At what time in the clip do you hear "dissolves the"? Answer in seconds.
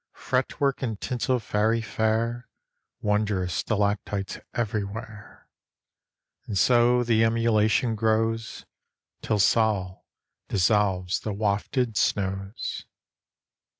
10.47-11.33